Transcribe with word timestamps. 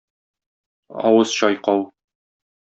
Авыз 1.09 1.29
чайкау. 1.37 1.81